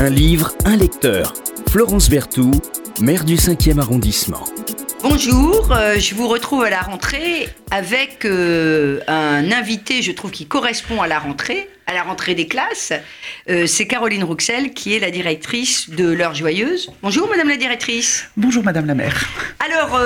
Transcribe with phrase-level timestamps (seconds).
[0.00, 1.34] Un livre, un lecteur.
[1.70, 2.62] Florence Berthoud,
[3.00, 4.44] maire du 5e arrondissement.
[5.02, 10.46] Bonjour, euh, je vous retrouve à la rentrée avec euh, un invité, je trouve, qui
[10.46, 12.92] correspond à la rentrée, à la rentrée des classes.
[13.50, 16.92] Euh, c'est Caroline Rouxel, qui est la directrice de L'heure joyeuse.
[17.02, 18.30] Bonjour, madame la directrice.
[18.36, 19.28] Bonjour, madame la maire.
[19.58, 19.98] Alors,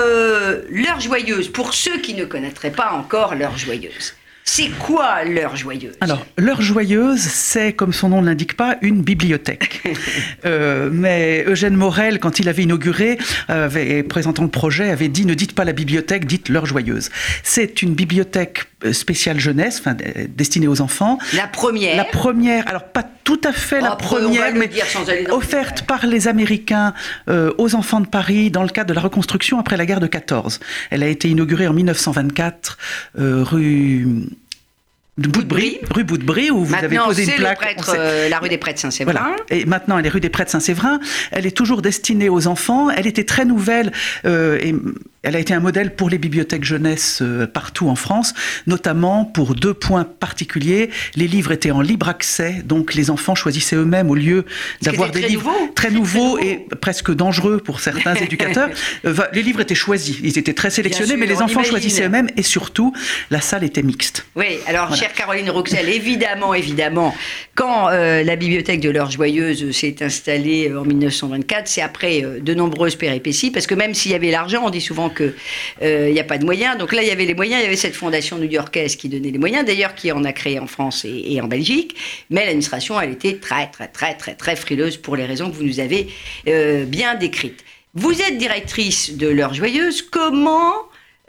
[0.69, 4.15] L'heure joyeuse, pour ceux qui ne connaîtraient pas encore L'heure joyeuse.
[4.45, 5.95] C'est quoi l'heure joyeuse?
[6.01, 9.81] Alors, l'heure joyeuse, c'est, comme son nom ne l'indique pas, une bibliothèque.
[10.45, 13.17] euh, mais Eugène Morel, quand il avait inauguré,
[13.47, 17.09] avait, présentant le projet, avait dit ne dites pas la bibliothèque, dites l'heure joyeuse.
[17.41, 19.95] C'est une bibliothèque euh, spéciale jeunesse, enfin,
[20.29, 21.17] destinée aux enfants.
[21.33, 24.69] La première La première, alors pas tout à fait la première, mais
[25.29, 26.93] offerte par les Américains
[27.29, 30.07] euh, aux enfants de Paris dans le cadre de la reconstruction après la guerre de
[30.07, 30.59] 14.
[30.89, 32.77] Elle a été inaugurée en 1924
[33.19, 34.07] euh, rue
[35.17, 37.59] de Bout-de-Brie, rue Bout-de-Brie, où vous avez posé une plaque.
[37.59, 39.13] Prêtre, euh, la rue des Prêtres Saint-Séverin.
[39.13, 39.35] Voilà.
[39.51, 40.99] Et maintenant, elle est rue des Prêtres Saint-Séverin.
[41.31, 42.89] Elle est toujours destinée aux enfants.
[42.89, 43.91] Elle était très nouvelle
[44.25, 44.73] euh, et
[45.23, 48.33] elle a été un modèle pour les bibliothèques jeunesse euh, partout en France,
[48.67, 50.89] notamment pour deux points particuliers.
[51.15, 54.45] Les livres étaient en libre accès, donc les enfants choisissaient eux-mêmes au lieu
[54.81, 58.69] d'avoir des livres très nouveaux et presque dangereux pour certains éducateurs.
[59.05, 62.43] Euh, les livres étaient choisis, ils étaient très sélectionnés, mais les enfants choisissaient eux-mêmes et
[62.43, 62.93] surtout,
[63.31, 64.25] la salle était mixte.
[64.35, 67.15] Oui, alors chère Caroline Roxel, évidemment, évidemment,
[67.55, 72.97] quand euh, la bibliothèque de l'heure joyeuse s'est installée en 1924, c'est après de nombreuses
[72.97, 75.33] péripéties, parce que même s'il y avait l'argent, on dit souvent qu'il
[75.81, 76.77] euh, n'y a pas de moyens.
[76.77, 79.31] Donc là, il y avait les moyens, il y avait cette fondation new-yorkaise qui donnait
[79.31, 81.95] les moyens, d'ailleurs qui en a créé en France et, en Belgique.
[82.29, 85.63] Mais l'administration, elle était très, très, très, très, très frileuse pour les raisons que vous
[85.63, 86.07] nous avez
[86.47, 87.63] euh, bien décrites.
[87.93, 90.01] Vous êtes directrice de l'heure joyeuse.
[90.01, 90.73] Comment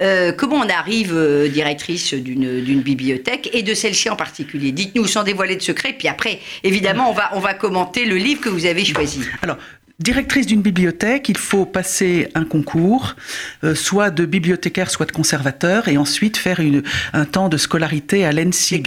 [0.02, 1.16] euh, comment on arrive
[1.52, 4.72] directrice d'une bibliothèque et de celle-ci en particulier?
[4.72, 8.40] Dites-nous sans dévoiler de secret, puis après, évidemment, on va, on va commenter le livre
[8.40, 9.20] que vous avez choisi.
[9.42, 9.56] Alors,
[10.00, 13.14] Directrice d'une bibliothèque, il faut passer un concours,
[13.62, 16.82] euh, soit de bibliothécaire, soit de conservateur, et ensuite faire une,
[17.12, 18.82] un temps de scolarité à l'ENSI,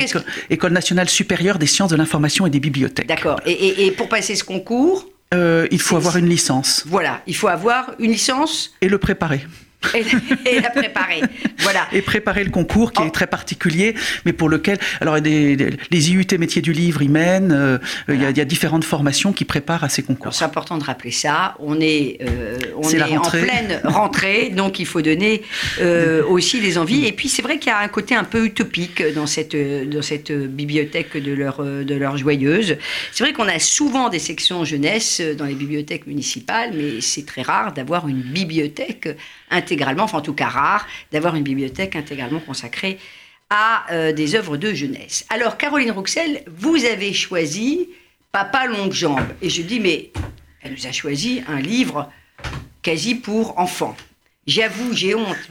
[0.49, 3.07] École nationale supérieure des sciences de l'information et des bibliothèques.
[3.07, 3.39] D'accord.
[3.45, 6.83] Et, pour passer ce concours euh, Il faut avoir une licence.
[6.85, 8.75] Voilà, il faut avoir une licence.
[8.81, 9.45] Et le préparer
[9.93, 11.21] et, la préparer.
[11.59, 11.87] Voilà.
[11.91, 13.95] Et préparer le concours qui est très particulier,
[14.25, 17.51] mais pour lequel, alors des, les IUT métiers du livre y mènent.
[17.51, 17.77] Euh,
[18.09, 20.33] il, y a, différentes formations qui préparent à ces concours.
[20.33, 21.55] C'est important de rappeler ça.
[21.59, 25.43] On est, euh, on est, en pleine rentrée, donc il faut donner
[25.79, 27.05] euh, aussi des envies.
[27.05, 30.01] Et puis c'est vrai qu'il y a un côté un peu utopique dans cette dans
[30.01, 32.77] cette bibliothèque de leur de leur joyeuse.
[33.11, 37.41] C'est vrai qu'on a souvent des sections jeunesse dans les bibliothèques municipales, mais c'est très
[37.41, 39.09] rare d'avoir une bibliothèque
[39.67, 42.97] intégralement, enfin en tout cas rare, d'avoir une bibliothèque intégralement consacrée
[43.49, 45.25] à euh, des œuvres de jeunesse.
[45.29, 47.89] Alors, Caroline Rouxel, vous avez choisi
[48.31, 49.27] Papa Longue Jambe.
[49.41, 50.11] Et je dis, mais
[50.61, 52.09] elle nous a choisi un livre
[52.81, 53.95] quasi pour enfants.
[54.45, 55.49] J'avoue, j'ai honte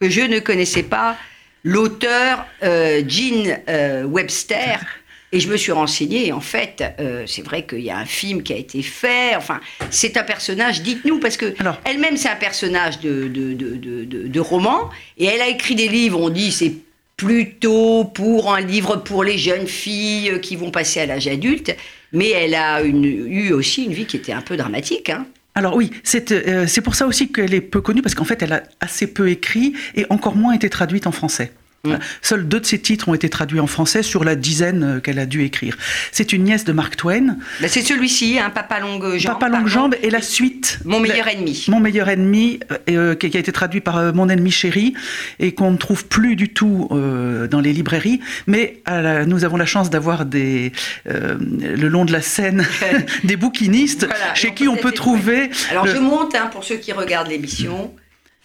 [0.00, 1.16] que je ne connaissais pas
[1.64, 4.80] l'auteur euh, Jean euh, Webster
[5.32, 8.04] et je me suis renseignée, et en fait, euh, c'est vrai qu'il y a un
[8.04, 9.34] film qui a été fait.
[9.34, 9.60] Enfin,
[9.90, 11.54] c'est un personnage, dites-nous, parce que
[11.84, 16.20] elle-même, c'est un personnage de, de, de, de, roman, et elle a écrit des livres,
[16.20, 16.74] on dit c'est
[17.16, 21.74] plutôt pour un livre pour les jeunes filles qui vont passer à l'âge adulte,
[22.12, 25.08] mais elle a une, eu aussi une vie qui était un peu dramatique.
[25.08, 25.26] Hein.
[25.54, 25.90] Alors oui,
[26.30, 29.06] euh, c'est pour ça aussi qu'elle est peu connue, parce qu'en fait, elle a assez
[29.06, 31.52] peu écrit et encore moins été traduite en français.
[31.84, 31.96] Mm.
[32.20, 35.18] Seuls deux de ses titres ont été traduits en français sur la dizaine euh, qu'elle
[35.18, 35.76] a dû écrire.
[36.12, 37.38] C'est une nièce de Mark Twain.
[37.60, 39.32] Bah, c'est celui-ci, hein, Papa Longue Jambe.
[39.32, 40.78] Papa Longue Jambe et la suite.
[40.84, 41.66] Mon meilleur ennemi.
[41.66, 44.94] Mon meilleur ennemi, euh, euh, qui a été traduit par Mon ennemi chéri
[45.40, 48.20] et qu'on ne trouve plus du tout dans les librairies.
[48.46, 48.80] Mais
[49.26, 50.72] nous avons la chance d'avoir des
[51.04, 52.64] le long de la scène
[53.24, 55.50] des bouquinistes chez qui on peut trouver.
[55.70, 57.92] Alors je monte hein, pour ceux qui regardent l'émission.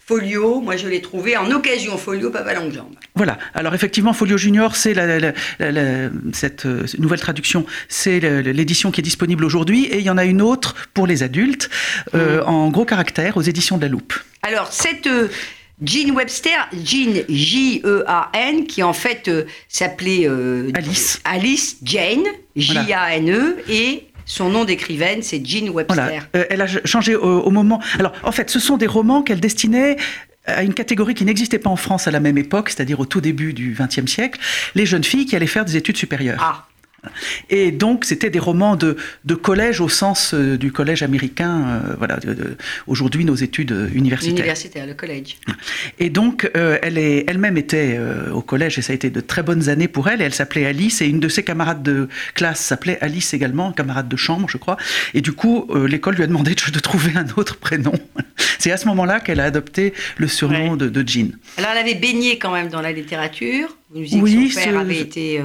[0.08, 2.94] Folio, moi je l'ai trouvé en occasion Folio Papa Longue Jambe.
[3.14, 4.94] Voilà, alors effectivement Folio Junior, c'est
[6.32, 10.24] cette euh, nouvelle traduction, c'est l'édition qui est disponible aujourd'hui et il y en a
[10.24, 11.68] une autre pour les adultes
[12.14, 12.48] euh, mmh.
[12.48, 14.14] en gros caractère aux éditions de la Loupe.
[14.40, 15.28] Alors cette euh,
[15.82, 19.30] Jean Webster, Jean J-E-A-N, qui en fait
[19.68, 20.26] s'appelait
[20.74, 21.20] Alice.
[21.24, 22.24] Alice Jane,
[22.56, 26.28] J-A-N-E, et son nom d'écrivaine, c'est Jean Webster.
[26.36, 27.80] Euh, elle a changé au, moment.
[27.98, 29.96] Alors, en fait, ce sont des romans qu'elle destinait
[30.44, 33.20] à une catégorie qui n'existait pas en France à la même époque, c'est-à-dire au tout
[33.20, 34.38] début du XXe siècle,
[34.74, 36.38] les jeunes filles qui allaient faire des études supérieures.
[36.40, 36.67] Ah.
[37.48, 41.94] Et donc, c'était des romans de, de, collège au sens euh, du collège américain, euh,
[41.96, 42.18] voilà,
[42.86, 44.38] aujourd'hui nos études universitaires.
[44.38, 45.36] Universitaire, le collège.
[45.98, 47.98] Et donc, euh, elle est elle-même était
[48.32, 50.20] au collège et ça a été de très bonnes années pour elle.
[50.20, 54.08] Et elle s'appelait Alice et une de ses camarades de classe s'appelait Alice également, camarade
[54.08, 54.76] de chambre, je crois.
[55.14, 57.92] Et du coup, l'école lui a demandé de, trouver un autre prénom.
[58.58, 61.30] C'est à ce moment-là qu'elle a adopté le surnom de, de, Jean.
[61.56, 63.76] Alors, elle avait baigné quand même dans la littérature.
[63.90, 65.40] Vous nous oui, son père avait été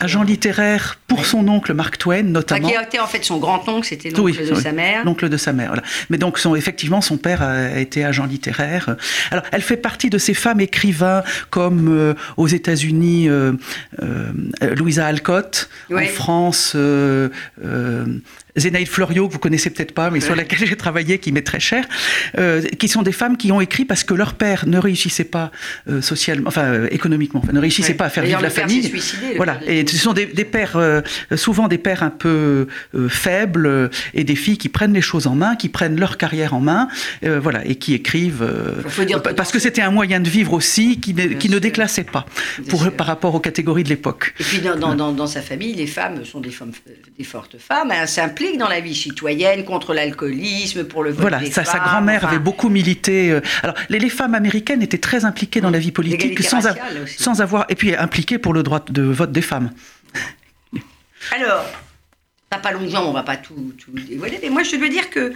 [0.00, 2.68] Agent littéraire pour son oncle Mark Twain, notamment.
[2.68, 5.04] qui a été en fait son grand-oncle, c'était l'oncle de sa mère.
[5.04, 5.82] L'oncle de sa mère, voilà.
[6.10, 8.96] Mais donc, son, effectivement, son père a été agent littéraire.
[9.30, 13.52] Alors, elle fait partie de ces femmes écrivains comme euh, aux États-Unis, euh,
[14.02, 14.32] euh,
[14.76, 16.76] Louisa Alcott, en France,
[18.58, 21.60] Zénaïde Florio, que vous connaissez peut-être pas, mais sur laquelle j'ai travaillé, qui m'est très
[21.60, 21.84] cher,
[22.38, 25.50] euh, qui sont des femmes qui ont écrit parce que leur père ne réussissait pas
[25.88, 28.92] euh, socialement, enfin euh, économiquement, ne réussissait pas à faire vivre la famille.
[29.36, 30.78] voilà, et ce sont des, pères,
[31.36, 32.66] souvent des pères un peu
[33.08, 36.60] faibles et des filles qui prennent les choses en main, qui prennent leur carrière en
[36.60, 36.88] main,
[37.22, 38.46] voilà, et qui écrivent.
[39.36, 42.26] parce que c'était un moyen de vivre aussi qui, qui ne déclassait pas
[42.68, 44.34] pour, par rapport aux catégories de l'époque.
[44.40, 46.72] Et puis dans, dans, dans, sa famille, les femmes sont des, femmes,
[47.16, 48.08] des fortes femmes, elles
[48.56, 51.74] dans la vie citoyenne, contre l'alcoolisme, pour le vote voilà, des sa, femmes.
[51.74, 53.30] Sa grand-mère avait beaucoup milité.
[53.30, 56.60] Euh, alors, les, les, femmes américaines étaient très impliquées dans la vie politique, sans,
[57.06, 57.66] sans avoir.
[57.68, 59.70] Et puis impliquées pour le droit de vote des femmes.
[61.32, 61.64] Alors,
[62.50, 65.34] ça pas longtemps, on va pas tout, tout dévoiler, mais moi je dois dire que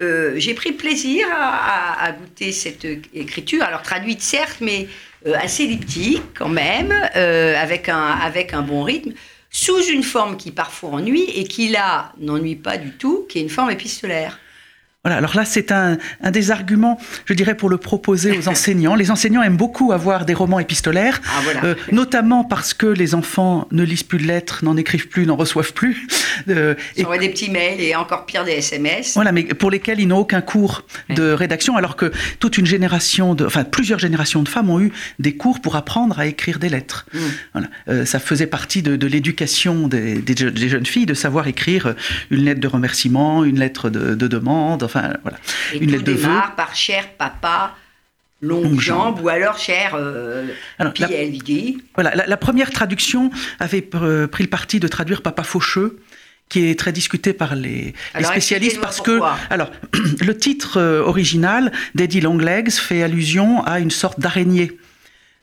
[0.00, 2.84] euh, j'ai pris plaisir à, goûter cette
[3.14, 4.88] écriture, alors traduite certes, mais
[5.26, 9.12] euh, assez elliptique quand même, avec, un, avec un bon rythme
[9.60, 13.42] sous une forme qui parfois ennuie et qui là n'ennuie pas du tout, qui est
[13.42, 14.38] une forme épistolaire.
[15.08, 15.96] Voilà, alors là, c'est un,
[16.30, 18.94] des arguments, je dirais, pour le proposer aux enseignants.
[18.94, 23.66] Les enseignants aiment beaucoup avoir des romans épistolaires, ah, euh, notamment parce que les enfants
[23.70, 26.06] ne lisent plus de lettres, n'en écrivent plus, n'en reçoivent plus.
[26.48, 29.14] Euh, ils envoient des petits mails et encore pire des SMS.
[29.14, 33.34] Voilà, mais pour lesquels ils n'ont aucun cours de rédaction, alors que toute une génération,
[33.34, 36.68] de, enfin plusieurs générations de femmes ont eu des cours pour apprendre à écrire des
[36.68, 37.06] lettres.
[37.12, 37.18] Mmh.
[37.54, 37.68] Voilà.
[37.88, 41.94] Euh, ça faisait partie de, l'éducation des, jeunes filles de savoir écrire
[42.30, 45.38] une lettre de remerciement, une lettre de, de demande Enfin, voilà.
[45.72, 47.74] Et une lettre de démarre par cher papa.
[48.40, 50.46] Longue, jambe, ou alors cher euh,
[50.78, 51.08] alors, la,
[51.94, 55.98] Voilà, la, première traduction avait pris le parti de traduire Papa Faucheux,
[56.48, 59.70] qui est très discuté par les, spécialistes parce que, alors,
[60.20, 64.78] le titre euh, original d'Eddie Longlegs fait allusion à une sorte d'araignée,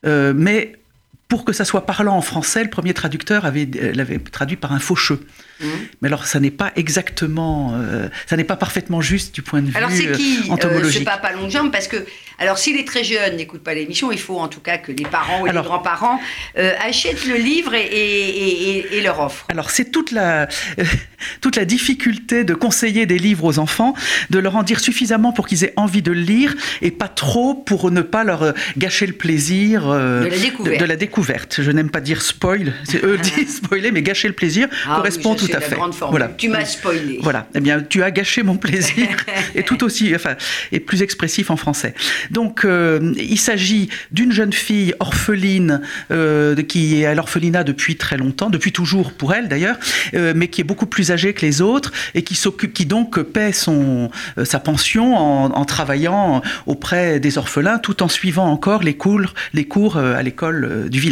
[0.06, 0.78] euh, mais
[1.28, 4.80] pour que ça soit parlant en français, le premier traducteur avait l'avait traduit par un
[4.80, 5.26] faucheux.
[5.60, 5.66] Mmh.
[6.02, 9.68] Mais alors, ça n'est pas exactement, euh, ça n'est pas parfaitement juste du point de
[9.68, 11.08] vue alors, c'est qui, euh, entomologique.
[11.08, 12.06] Euh, ce papa longue jambe Parce que,
[12.40, 15.06] alors, s'il est très jeune, n'écoute pas l'émission, il faut en tout cas que les
[15.06, 16.20] parents ou les grands-parents
[16.58, 19.46] euh, achètent le livre et, et, et, leur offrent.
[19.50, 20.50] Alors, c'est toute la,
[21.42, 23.96] toute la difficulté de conseiller des livres aux enfants,
[24.30, 27.56] de leur en dire suffisamment pour qu'ils aient envie de le lire et pas trop
[27.56, 30.82] pour ne pas leur gâcher le plaisir de, la découverte.
[30.82, 31.15] De, la découverte.
[31.60, 35.36] Je n'aime pas dire spoil, c'est eux disent spoiler, mais gâcher le plaisir ah correspond
[35.36, 35.78] tout à fait.
[36.10, 36.30] Voilà.
[36.38, 37.20] Tu m'as spoilé.
[37.22, 37.48] Voilà.
[37.56, 39.08] Eh bien, tu as gâché mon plaisir,
[39.56, 40.36] et tout aussi, enfin,
[40.72, 41.94] et plus expressif en français.
[42.32, 45.82] Donc, euh, il s'agit d'une jeune fille orpheline
[46.12, 49.78] euh, qui est à l'orphelinat depuis très longtemps, depuis toujours pour elle d'ailleurs,
[50.14, 53.22] euh, mais qui est beaucoup plus âgée que les autres et qui s'occupe, qui donc
[53.22, 54.10] paie son
[54.44, 59.98] sa pension en, travaillant auprès des orphelins, tout en suivant encore les cours, les cours
[59.98, 61.05] à l'école du village.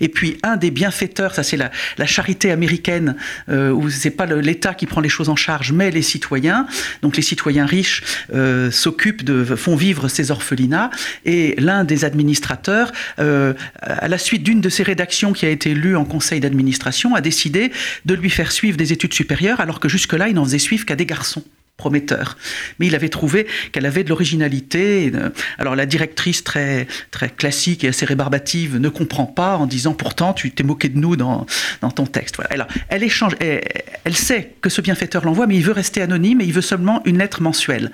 [0.00, 1.70] Et puis, un des bienfaiteurs, ça c'est la,
[2.06, 3.16] charité américaine
[3.48, 6.66] où c'est pas l'État qui prend les choses en charge, mais les citoyens.
[7.02, 10.90] Donc les citoyens riches euh, s'occupent de font vivre ces orphelinats.
[11.24, 15.74] Et l'un des administrateurs, euh, à la suite d'une de ces rédactions qui a été
[15.74, 17.72] lue en conseil d'administration, a décidé
[18.04, 20.96] de lui faire suivre des études supérieures, alors que jusque-là, il n'en faisait suivre qu'à
[20.96, 21.44] des garçons
[21.80, 22.36] prometteur.
[22.78, 25.10] Mais il avait trouvé qu'elle avait de l'originalité.
[25.58, 30.34] Alors la directrice très, très classique et assez rébarbative ne comprend pas en disant pourtant
[30.34, 31.46] tu t'es moqué de nous dans,
[31.80, 32.36] dans ton texte.
[32.36, 32.68] Voilà.
[32.90, 33.62] Elle échange, elle,
[34.04, 37.00] elle sait que ce bienfaiteur l'envoie, mais il veut rester anonyme et il veut seulement
[37.06, 37.90] une lettre mensuelle.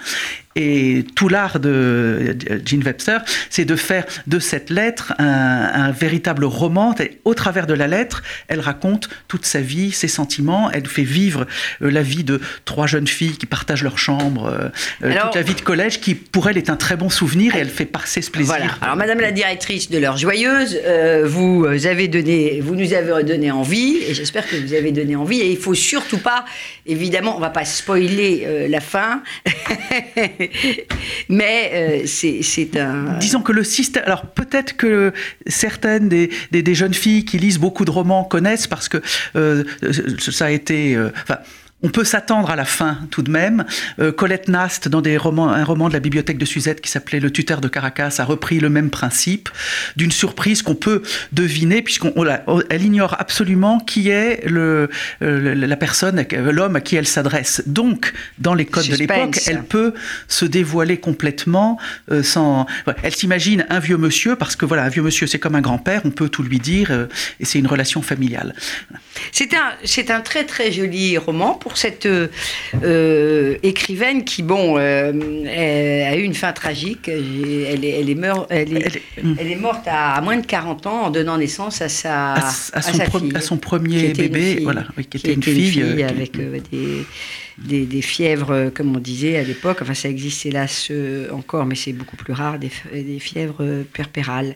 [0.57, 2.35] Et tout l'art de
[2.65, 3.21] Jean Webster,
[3.51, 6.95] c'est de faire de cette lettre un, véritable roman.
[6.99, 10.71] Et au travers de la lettre, elle raconte toute sa vie, ses sentiments.
[10.71, 11.47] Elle fait vivre
[11.83, 14.69] euh, la vie de trois jeunes filles qui partagent leur chambre, euh,
[15.05, 17.59] euh, toute la vie de collège, qui pour elle est un très bon souvenir et
[17.59, 18.55] elle fait passer ce plaisir.
[18.57, 18.73] Voilà.
[18.81, 20.81] Alors, Madame la directrice de l'heure joyeuse,
[21.25, 25.41] vous avez donné, vous nous avez donné envie, et j'espère que vous avez donné envie.
[25.41, 26.47] Et il faut surtout pas,
[26.87, 29.23] évidemment, on va pas spoiler la fin.
[31.29, 33.19] Mais c'est un.
[33.19, 34.03] Disons que le système.
[34.07, 35.13] Alors peut-être que
[35.47, 39.03] certaines des, des, jeunes filles qui lisent beaucoup de romans connaissent parce que
[40.19, 40.97] ça a été.
[41.23, 41.39] Enfin,
[41.83, 43.67] on peut s'attendre à la fin tout de même.
[43.99, 47.21] Euh, Colette Nast, dans des romans, un roman de la bibliothèque de Suzette qui s'appelait
[47.21, 49.51] Le tuteur de Caracas, a repris le même principe
[49.95, 51.03] d'une surprise qu'on peut
[51.33, 54.89] deviner puisqu'elle ignore absolument qui est le,
[55.21, 57.63] euh, la personne, l'homme à qui elle s'adresse.
[57.67, 59.93] Donc, dans les codes de l'époque, elle peut
[60.29, 61.79] se dévoiler complètement
[62.11, 62.67] euh, sans.
[63.03, 66.01] Elle s'imagine un vieux monsieur parce que voilà, un vieux monsieur c'est comme un grand-père,
[66.05, 67.07] on peut tout lui dire
[67.39, 68.55] et c'est une relation familiale.
[69.31, 75.11] C'est un, c'est un très très joli roman pour cette euh, écrivaine qui, bon, euh,
[75.11, 77.09] a eu une fin tragique.
[77.09, 77.91] Elle est, elle est,
[78.51, 79.03] elle est,
[79.37, 82.51] elle est, morte à, moins de 40 ans en donnant naissance à sa, à,
[82.83, 86.37] son, fille, à son, premier bébé, voilà, qui était une fille, euh, avec
[86.71, 87.05] des,
[87.59, 89.79] des, des, fièvres, comme on disait à l'époque.
[89.83, 90.93] Enfin, ça existe hélas
[91.33, 94.55] encore, mais c'est beaucoup plus rare, des, des fièvres perpérales.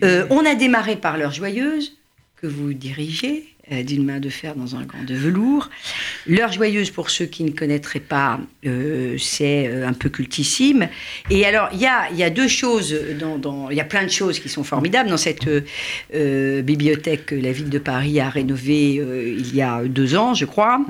[0.00, 1.98] on a démarré par l'heure joyeuse
[2.40, 3.52] que vous dirigez.
[3.70, 5.70] Euh, d'une main de fer dans un gant de velours.
[6.26, 10.88] L'heure joyeuse, pour ceux qui ne connaîtraient pas, euh, c'est euh, un peu cultissime.
[11.30, 12.96] Et alors, il y a, y a, deux choses,
[13.70, 15.48] il y a plein de choses qui sont formidables dans cette
[16.12, 20.80] bibliothèque que la ville de Paris a rénovée il y a deux ans, je crois.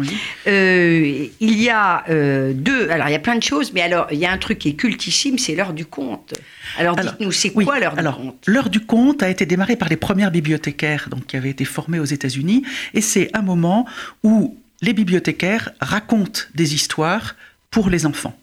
[0.46, 4.26] il y a deux, alors il y a plein de choses, mais alors il y
[4.26, 6.34] a un truc qui est cultissime, c'est l'heure du conte.
[6.78, 8.44] Alors, dites-nous, c'est quoi l'heure du conte?
[8.46, 11.98] L'heure du conte a été démarrée par les premières bibliothécaires donc, qui avaient été formées
[11.98, 13.86] aux États-Unis et c'est un moment
[14.22, 17.34] où les bibliothécaires racontent des histoires
[17.70, 18.36] pour les enfants.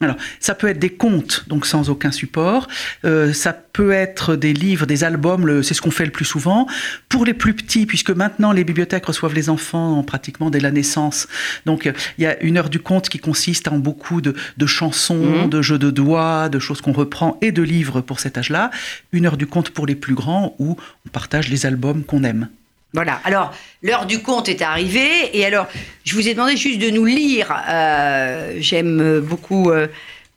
[0.00, 2.66] Alors, ça peut être des contes, donc sans aucun support.
[3.04, 6.66] Euh, ça peut être des livres, des albums, c'est ce qu'on fait le plus souvent.
[7.08, 11.28] Pour les plus petits, puisque maintenant les bibliothèques reçoivent les enfants pratiquement dès la naissance.
[11.66, 14.34] Donc, il y a une heure du conte qui consiste en beaucoup de,
[14.66, 15.50] chansons, mmh.
[15.50, 18.70] de jeux de doigts, de choses qu'on reprend et de livres pour cet âge-là.
[19.12, 22.48] Une heure du conte pour les plus grands où on partage les albums qu'on aime.
[22.94, 23.20] Voilà.
[23.24, 25.36] Alors, l'heure du conte est arrivée.
[25.36, 25.66] Et alors,
[26.04, 27.54] je vous ai demandé juste de nous lire.
[27.68, 29.86] Euh, j'aime beaucoup euh,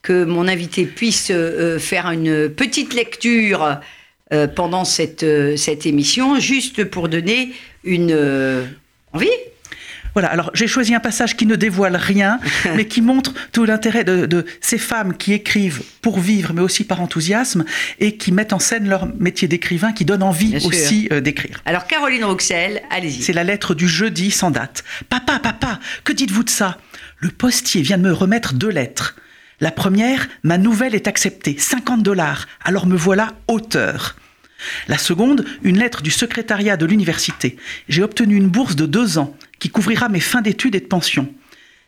[0.02, 3.80] que mon invité puisse euh, faire une petite lecture
[4.56, 5.24] pendant cette,
[5.56, 8.68] cette émission, juste pour donner une
[9.14, 9.30] envie
[10.16, 12.40] voilà, alors j'ai choisi un passage qui ne dévoile rien,
[12.76, 17.02] mais qui montre tout l'intérêt de, ces femmes qui écrivent pour vivre, mais aussi par
[17.02, 17.66] enthousiasme,
[18.00, 21.62] et qui mettent en scène leur métier d'écrivain, qui donne envie aussi euh, d'écrire.
[21.66, 23.24] Alors Caroline Roxel, allez-y.
[23.24, 24.86] C'est la lettre du jeudi sans date.
[25.10, 26.78] Papa, papa, que dites-vous de ça?
[27.20, 29.16] Le postier vient de me remettre deux lettres.
[29.60, 34.16] La première, ma nouvelle est acceptée, 50 dollars, alors me voilà auteur.
[34.88, 37.58] La seconde, une lettre du secrétariat de l'université.
[37.90, 41.34] J'ai obtenu une bourse de deux ans qui couvrira mes fins d'études et de pension.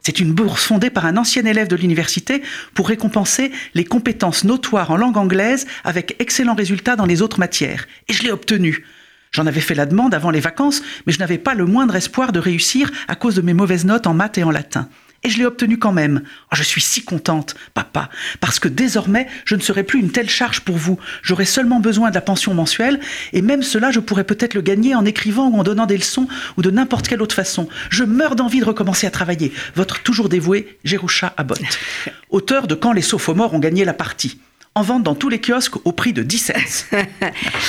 [0.02, 2.42] C'est une bourse fondée par un ancien élève de l'université
[2.74, 7.88] pour récompenser les compétences notoires en langue anglaise avec excellents résultats dans les autres matières.
[8.08, 8.86] Et je l'ai obtenue.
[9.32, 12.32] J'en avais fait la demande avant les vacances, mais je n'avais pas le moindre espoir
[12.32, 14.88] de réussir à cause de mes mauvaises notes en maths et en latin.
[15.28, 16.22] Et je l'ai obtenu quand même.
[16.54, 20.30] Oh, je suis si contente, papa, parce que désormais, je ne serai plus une telle
[20.30, 20.98] charge pour vous.
[21.22, 23.02] J'aurai seulement besoin de la pension mensuelle,
[23.34, 26.30] et même cela, je pourrais peut-être le gagner en écrivant ou en donnant des leçons,
[26.56, 27.68] ou de n'importe quelle autre façon.
[27.90, 29.52] Je meurs d'envie de recommencer à travailler.
[29.76, 31.60] Votre toujours dévoué, Jerusha Abbott.
[32.30, 34.40] Auteur de Quand les sophomores ont gagné la partie
[34.78, 36.54] en vente dans tous les kiosques au prix de 10 cents.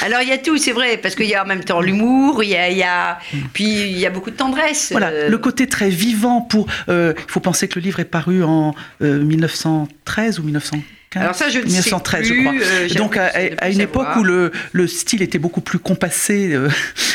[0.04, 2.44] Alors il y a tout, c'est vrai, parce qu'il y a en même temps l'humour,
[2.44, 3.18] il y a,
[3.54, 4.88] puis il y a beaucoup de tendresse.
[4.90, 5.28] Voilà, euh.
[5.30, 6.66] le côté très vivant pour.
[6.90, 10.98] Euh, il faut penser que le livre est paru en 1913 euh, ou 1915.
[11.16, 12.52] Alors ça, je 1913, je crois.
[12.52, 16.52] Euh, Donc à, une époque où le, le, style était beaucoup plus compassé.
[16.52, 16.68] Euh,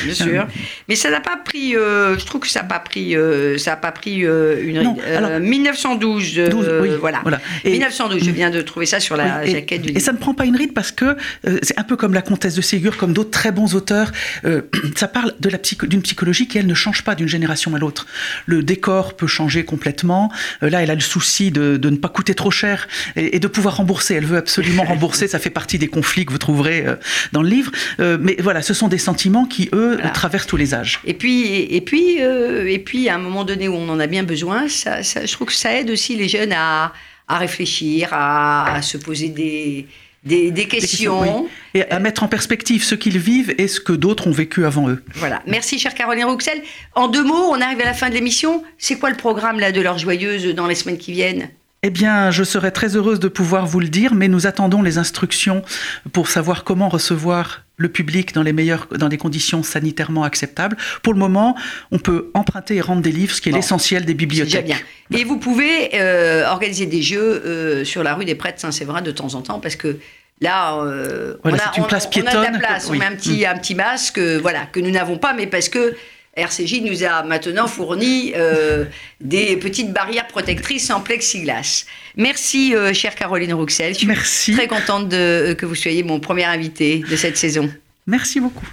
[0.03, 0.47] Bien sûr.
[0.89, 1.75] Mais ça n'a pas pris.
[1.75, 3.15] Euh, je trouve que ça n'a pas pris.
[3.57, 4.81] ça n'a pas pris une.
[4.81, 6.33] Non, alors, 1912.
[6.50, 7.19] 12, oui, voilà.
[7.21, 7.39] voilà.
[7.63, 8.23] Et, 1912.
[8.23, 9.91] Je viens de trouver ça sur la jaquette du.
[9.91, 11.15] Et ça ne prend pas une ride parce que
[11.62, 14.12] c'est un peu comme la comtesse de Ségur, comme d'autres très bons auteurs.
[14.95, 18.07] ça parle de la d'une psychologie qui elle ne change pas d'une génération à l'autre.
[18.47, 20.31] Le décor peut changer complètement.
[20.62, 23.47] là, elle a le souci de, de ne pas coûter trop cher et, et de
[23.47, 24.16] pouvoir rembourser.
[24.16, 25.28] Elle veut absolument rembourser.
[25.28, 26.96] Ça fait partie des conflits que vous trouverez euh,
[27.34, 27.72] dans le livre.
[28.00, 31.02] Euh, mais voilà, ce sont des sentiments qui, eux, traversent tous les âges.
[31.06, 34.08] Et puis, et puis, euh, et puis, à un moment donné où on en a
[34.08, 36.94] bien besoin, ça, je trouve que ça aide aussi les jeunes à,
[37.28, 39.86] à réfléchir, à, se poser des,
[40.24, 41.48] des, questions.
[41.74, 44.90] Et à mettre en perspective ce qu'ils vivent et ce que d'autres ont vécu avant
[44.90, 45.04] eux.
[45.16, 45.42] Voilà.
[45.46, 46.62] Merci, chère Caroline Rouxel.
[46.96, 48.63] En deux mots, on arrive à la fin de l'émission.
[48.78, 51.50] C'est quoi le programme là, de l'heure joyeuse dans les semaines qui viennent?
[51.84, 54.98] Eh bien, je serais très heureuse de pouvoir vous le dire, mais nous attendons les
[54.98, 55.63] instructions
[56.13, 60.78] pour savoir comment recevoir le public dans les meilleures, dans des conditions sanitairement acceptables.
[61.02, 61.58] Pour le moment,
[61.92, 64.66] on peut emprunter et rendre des livres, ce qui est l'essentiel des bibliothèques.
[64.66, 65.20] Déjà bien.
[65.20, 69.12] Et vous pouvez euh, organiser des jeux euh, sur la rue des Prêtres Saint-Séverin de
[69.12, 69.98] temps en temps, parce que
[70.40, 72.34] là, euh, on, a, une place piétonne.
[72.34, 74.92] on a de la place, on met un petit, un petit masque, voilà, que nous
[74.92, 75.96] n'avons pas, mais parce que
[76.36, 78.34] RCJ nous a maintenant fourni
[79.22, 81.86] des petites barrières protectrices en plexiglas.
[82.16, 83.94] Merci, chère Caroline Rouxel.
[83.94, 84.52] Je suis Merci.
[84.54, 87.72] très contente de, que vous soyez mon premier invité de cette saison.
[88.08, 88.66] Merci beaucoup.